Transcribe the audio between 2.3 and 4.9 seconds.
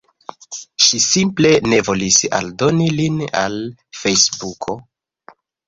aldoni lin al Fejsbuko.